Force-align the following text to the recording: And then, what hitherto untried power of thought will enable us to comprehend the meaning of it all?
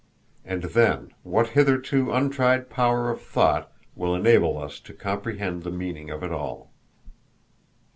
And 0.43 0.63
then, 0.63 1.11
what 1.21 1.49
hitherto 1.49 2.11
untried 2.11 2.71
power 2.71 3.11
of 3.11 3.21
thought 3.21 3.71
will 3.95 4.15
enable 4.15 4.57
us 4.57 4.79
to 4.79 4.95
comprehend 4.95 5.61
the 5.61 5.69
meaning 5.69 6.09
of 6.09 6.23
it 6.23 6.31
all? 6.31 6.71